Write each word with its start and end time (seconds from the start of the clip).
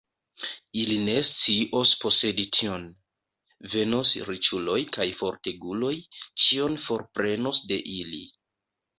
Ili 0.83 0.93
ne 1.07 1.13
scios 1.29 1.89
posedi 2.03 2.45
tion; 2.57 2.87
venos 3.73 4.13
riĉuloj 4.29 4.77
kaj 4.95 5.07
forteguloj, 5.19 5.91
ĉion 6.45 6.79
forprenos 6.87 7.61
de 7.73 7.79
ili. 7.97 8.23